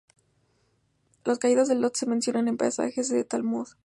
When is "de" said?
1.67-1.75